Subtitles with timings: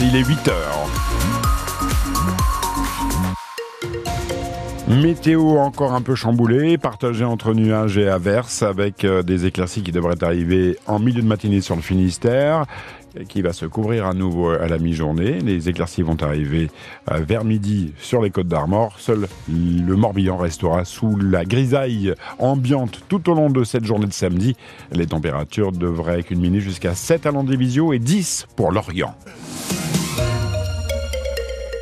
[0.00, 0.88] il est 8 heures.
[4.88, 9.90] Météo encore un peu chamboulée, partagée entre nuages et averses, avec euh, des éclaircies qui
[9.90, 12.66] devraient arriver en milieu de matinée sur le Finistère
[13.24, 15.40] qui va se couvrir à nouveau à la mi-journée.
[15.40, 16.70] Les éclaircies vont arriver
[17.10, 18.98] euh, vers midi sur les côtes d'Armor.
[18.98, 24.12] Seul le Morbihan restera sous la grisaille ambiante tout au long de cette journée de
[24.12, 24.56] samedi.
[24.92, 29.14] Les températures devraient culminer jusqu'à 7 à Landévisio et 10 pour l'Orient.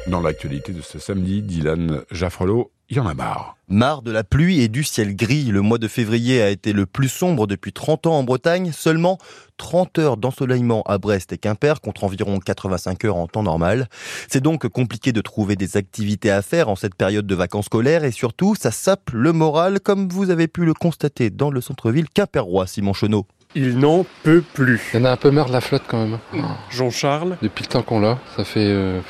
[0.06, 3.56] Dans l'actualité de ce samedi, Dylan Jaffrelot, il y en a marre.
[3.68, 5.44] Marre de la pluie et du ciel gris.
[5.44, 8.72] Le mois de février a été le plus sombre depuis 30 ans en Bretagne.
[8.72, 9.18] Seulement
[9.56, 13.88] 30 heures d'ensoleillement à Brest et Quimper contre environ 85 heures en temps normal.
[14.28, 18.04] C'est donc compliqué de trouver des activités à faire en cette période de vacances scolaires
[18.04, 22.08] et surtout, ça sape le moral comme vous avez pu le constater dans le centre-ville
[22.10, 23.26] quimpérois, Simon Chenot.
[23.54, 24.82] Il n'en peut plus.
[24.92, 26.18] Il y en a un peu marre de la flotte quand même.
[26.70, 28.66] Jean-Charles Depuis le temps qu'on l'a, ça fait...
[28.66, 29.00] euh,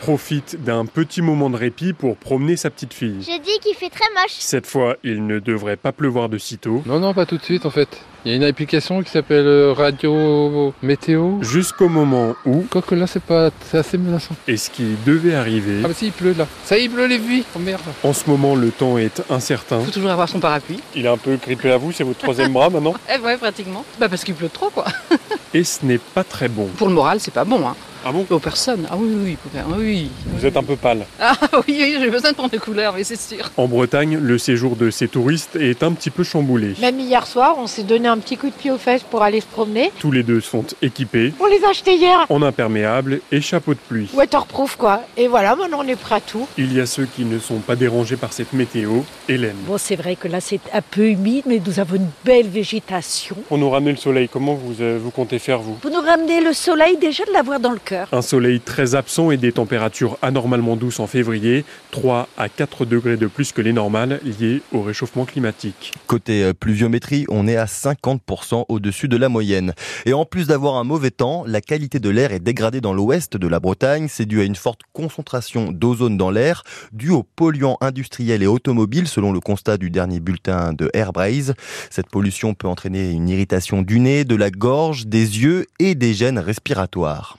[0.00, 3.18] profite d'un petit moment de répit pour promener sa petite fille.
[3.20, 4.30] Je dis qu'il fait très moche.
[4.30, 6.82] Cette fois, il ne devrait pas pleuvoir de sitôt.
[6.86, 8.02] Non, non, pas tout de suite en fait.
[8.24, 11.40] Il y a une application qui s'appelle euh, Radio Météo.
[11.42, 13.50] Jusqu'au moment où, Quoique là, c'est pas...
[13.70, 14.34] C'est assez menaçant.
[14.46, 16.46] et ce qui devait arriver, Ah bah si, il pleut là.
[16.64, 17.44] Ça y est, il pleut les vies.
[17.56, 17.80] Oh merde.
[18.04, 19.80] en ce moment le temps est incertain.
[19.80, 20.80] faut toujours avoir son parapluie.
[20.94, 22.94] Il est un peu grippé à vous, c'est votre troisième bras maintenant.
[23.14, 23.84] Eh ouais, pratiquement.
[23.98, 24.84] Bah parce qu'il pleut trop, quoi.
[25.54, 26.66] Et ce n'est pas très bon.
[26.76, 27.74] Pour le moral, c'est pas bon, hein.
[28.04, 28.86] Ah bon Aux personnes.
[28.90, 29.36] Ah oui, oui,
[29.78, 30.10] oui.
[30.34, 31.04] Vous êtes un peu pâle.
[31.20, 33.50] Ah oui, oui, j'ai besoin de prendre des couleurs, mais c'est sûr.
[33.58, 36.74] En Bretagne, le séjour de ces touristes est un petit peu chamboulé.
[36.80, 39.40] Même hier soir, on s'est donné un petit coup de pied aux fesses pour aller
[39.40, 39.90] se promener.
[39.98, 42.26] Tous les deux sont équipés On les a achetés hier.
[42.28, 44.08] en imperméable et chapeau de pluie.
[44.14, 45.02] Waterproof quoi.
[45.16, 46.46] Et voilà, maintenant on est prêt à tout.
[46.58, 49.00] Il y a ceux qui ne sont pas dérangés par cette météo.
[49.28, 49.56] Hélène.
[49.66, 53.36] Bon, c'est vrai que là, c'est un peu humide, mais nous avons une belle végétation.
[53.48, 55.74] Pour nous ramener le soleil, comment vous, euh, vous comptez faire vous?
[55.74, 58.08] Pour nous ramener le soleil, déjà de l'avoir dans le cœur.
[58.12, 63.16] Un soleil très absent et des températures anormalement douces en février, 3 à 4 degrés
[63.16, 65.92] de plus que les normales liées au réchauffement climatique.
[66.06, 67.66] Côté euh, pluviométrie, on est à
[68.04, 69.72] 50% au-dessus de la moyenne.
[70.06, 73.36] Et en plus d'avoir un mauvais temps, la qualité de l'air est dégradée dans l'ouest
[73.36, 74.08] de la Bretagne.
[74.08, 76.62] C'est dû à une forte concentration d'ozone dans l'air,
[76.92, 81.54] due aux polluants industriels et automobiles, selon le constat du dernier bulletin de Airbraze.
[81.90, 86.14] Cette pollution peut entraîner une irritation du nez, de la gorge, des yeux et des
[86.14, 87.38] gènes respiratoires.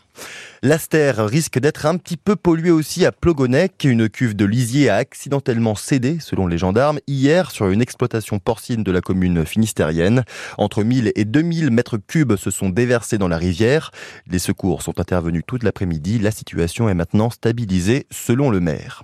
[0.63, 3.83] L'Aster risque d'être un petit peu pollué aussi à Plogonec.
[3.83, 8.83] Une cuve de lisier a accidentellement cédé, selon les gendarmes, hier sur une exploitation porcine
[8.83, 10.23] de la commune finistérienne.
[10.59, 13.89] Entre 1000 et 2000 mètres cubes se sont déversés dans la rivière.
[14.27, 16.19] Les secours sont intervenus toute l'après-midi.
[16.19, 19.03] La situation est maintenant stabilisée, selon le maire.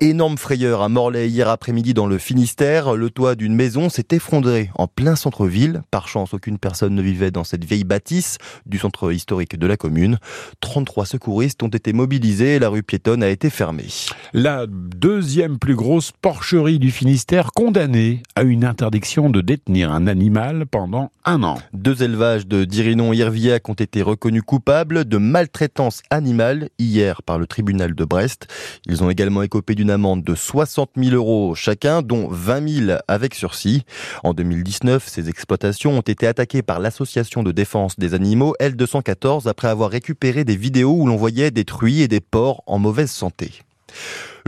[0.00, 2.94] Énorme frayeur à Morlaix hier après-midi dans le Finistère.
[2.94, 5.82] Le toit d'une maison s'est effondré en plein centre-ville.
[5.90, 9.76] Par chance, aucune personne ne vivait dans cette vieille bâtisse du centre historique de la
[9.76, 10.18] commune.
[10.78, 13.88] 33 secouristes ont été mobilisés et la rue piétonne a été fermée.
[14.32, 20.66] La deuxième plus grosse porcherie du Finistère condamnée à une interdiction de détenir un animal
[20.66, 21.58] pendant un an.
[21.72, 27.40] Deux élevages de Dirinon et Irviac ont été reconnus coupables de maltraitance animale hier par
[27.40, 28.46] le tribunal de Brest.
[28.86, 33.34] Ils ont également écopé d'une amende de 60 000 euros chacun, dont 20 000 avec
[33.34, 33.82] sursis.
[34.22, 39.66] En 2019, ces exploitations ont été attaquées par l'association de défense des animaux L214 après
[39.66, 43.52] avoir récupéré des où l'on voyait des truies et des porcs en mauvaise santé.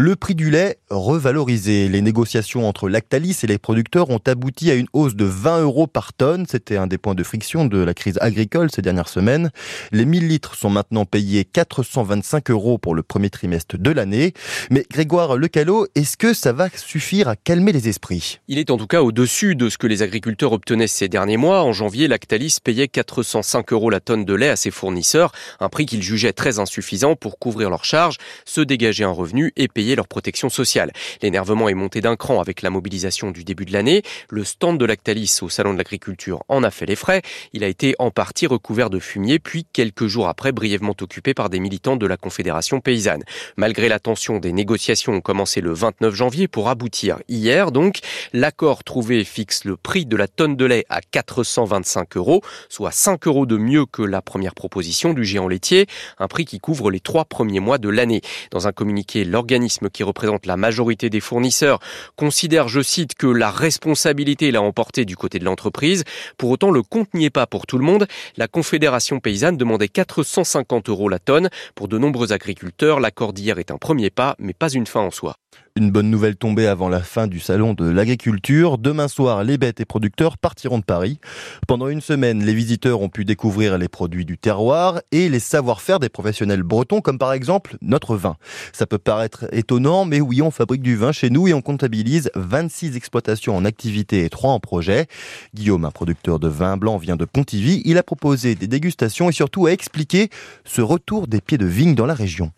[0.02, 1.86] Le prix du lait revalorisé.
[1.90, 5.86] Les négociations entre Lactalis et les producteurs ont abouti à une hausse de 20 euros
[5.86, 6.46] par tonne.
[6.48, 9.50] C'était un des points de friction de la crise agricole ces dernières semaines.
[9.92, 14.32] Les 1000 litres sont maintenant payés 425 euros pour le premier trimestre de l'année.
[14.70, 18.38] Mais Grégoire Lecalot, est-ce que ça va suffire à calmer les esprits?
[18.48, 21.62] Il est en tout cas au-dessus de ce que les agriculteurs obtenaient ces derniers mois.
[21.62, 25.84] En janvier, Lactalis payait 405 euros la tonne de lait à ses fournisseurs, un prix
[25.84, 28.16] qu'ils jugeaient très insuffisant pour couvrir leurs charges,
[28.46, 30.92] se dégager un revenu et payer leur protection sociale.
[31.22, 34.02] L'énervement est monté d'un cran avec la mobilisation du début de l'année.
[34.28, 37.22] Le stand de Lactalis au Salon de l'Agriculture en a fait les frais.
[37.52, 41.50] Il a été en partie recouvert de fumier, puis quelques jours après brièvement occupé par
[41.50, 43.22] des militants de la Confédération paysanne.
[43.56, 47.72] Malgré la tension, des négociations ont commencé le 29 janvier pour aboutir hier.
[47.72, 47.98] Donc,
[48.32, 53.26] l'accord trouvé fixe le prix de la tonne de lait à 425 euros, soit 5
[53.26, 55.86] euros de mieux que la première proposition du géant laitier,
[56.18, 58.20] un prix qui couvre les trois premiers mois de l'année.
[58.50, 61.80] Dans un communiqué, l'organisme qui représente la majorité des fournisseurs
[62.16, 66.04] considère, je cite, que la responsabilité l'a emporté du côté de l'entreprise.
[66.36, 68.06] Pour autant, le compte n'y est pas pour tout le monde.
[68.36, 71.48] La Confédération paysanne demandait 450 euros la tonne.
[71.74, 75.10] Pour de nombreux agriculteurs, l'accord d'hier est un premier pas, mais pas une fin en
[75.10, 75.36] soi.
[75.76, 78.76] Une bonne nouvelle tombée avant la fin du salon de l'agriculture.
[78.76, 81.20] Demain soir, les bêtes et producteurs partiront de Paris.
[81.68, 86.00] Pendant une semaine, les visiteurs ont pu découvrir les produits du terroir et les savoir-faire
[86.00, 88.36] des professionnels bretons, comme par exemple notre vin.
[88.72, 92.30] Ça peut paraître étonnant, mais oui, on fabrique du vin chez nous et on comptabilise
[92.34, 95.06] 26 exploitations en activité et 3 en projet.
[95.54, 97.80] Guillaume, un producteur de vin blanc, vient de Pontivy.
[97.84, 100.30] Il a proposé des dégustations et surtout a expliqué
[100.64, 102.50] ce retour des pieds de vigne dans la région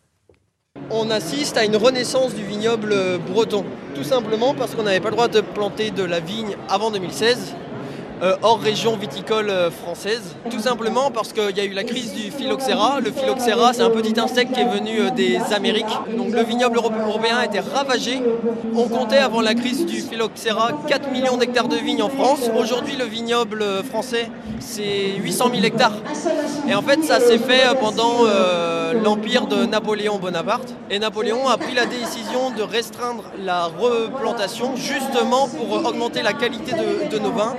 [0.93, 2.95] on assiste à une renaissance du vignoble
[3.29, 3.65] breton.
[3.95, 7.55] Tout simplement parce qu'on n'avait pas le droit de planter de la vigne avant 2016
[8.23, 10.37] euh, hors région viticole euh, française.
[10.49, 13.01] Tout simplement parce qu'il y a eu la crise du phylloxéra.
[13.01, 15.87] Le phylloxéra, c'est un petit insecte qui est venu euh, des Amériques.
[16.17, 18.23] Donc le vignoble européen a été ravagé.
[18.77, 22.49] On comptait avant la crise du phylloxéra 4 millions d'hectares de vignes en France.
[22.57, 24.31] Aujourd'hui, le vignoble français,
[24.61, 25.97] c'est 800 000 hectares.
[26.69, 28.25] Et en fait, ça s'est fait pendant
[28.93, 30.75] l'empire de Napoléon Bonaparte.
[30.91, 36.73] Et Napoléon a pris la décision de restreindre la replantation justement pour augmenter la qualité
[36.73, 37.55] de, nos vins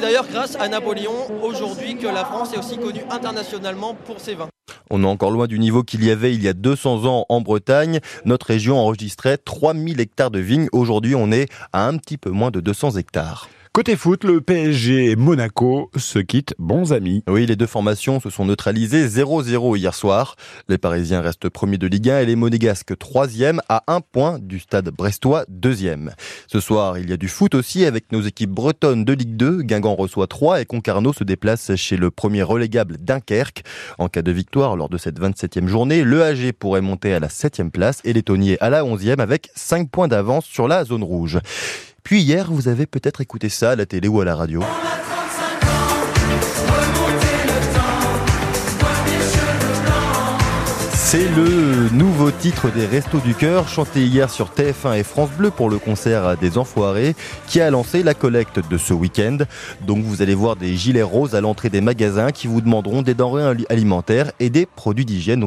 [0.00, 4.48] d'ailleurs grâce à Napoléon aujourd'hui que la France est aussi connue internationalement pour ses vins.
[4.90, 7.40] On est encore loin du niveau qu'il y avait il y a 200 ans en
[7.40, 8.00] Bretagne.
[8.24, 10.68] Notre région enregistrait 3000 hectares de vignes.
[10.72, 13.48] Aujourd'hui, on est à un petit peu moins de 200 hectares.
[13.76, 17.22] Côté foot, le PSG et Monaco se quittent bons amis.
[17.28, 20.36] Oui, les deux formations se sont neutralisées 0-0 hier soir.
[20.70, 24.60] Les Parisiens restent premiers de Ligue 1 et les Monégasques troisième à un point du
[24.60, 26.14] stade brestois deuxième.
[26.46, 29.60] Ce soir, il y a du foot aussi avec nos équipes bretonnes de Ligue 2.
[29.60, 33.62] Guingamp reçoit 3 et Concarneau se déplace chez le premier relégable Dunkerque.
[33.98, 37.28] En cas de victoire lors de cette 27e journée, le AG pourrait monter à la
[37.28, 41.04] 7e place et les Tonniers à la 11e avec 5 points d'avance sur la zone
[41.04, 41.40] rouge.
[42.06, 44.62] Puis hier, vous avez peut-être écouté ça à la télé ou à la radio.
[51.08, 55.50] C'est le nouveau titre des Restos du Cœur, chanté hier sur TF1 et France Bleu
[55.50, 57.16] pour le concert des Enfoirés,
[57.46, 59.38] qui a lancé la collecte de ce week-end.
[59.86, 63.14] Donc vous allez voir des gilets roses à l'entrée des magasins qui vous demanderont des
[63.14, 65.44] denrées alimentaires et des produits d'hygiène.